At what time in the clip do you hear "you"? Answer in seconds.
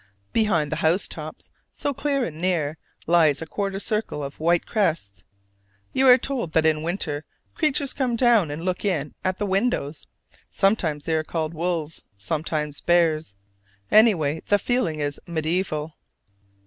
5.93-6.07